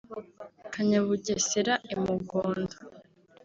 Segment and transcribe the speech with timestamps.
[0.73, 2.75] Kanyabugesera I Mugondo